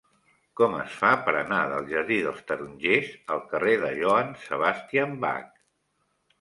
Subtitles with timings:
[0.61, 5.57] Com es fa per anar del jardí dels Tarongers al carrer de Johann Sebastian Bach?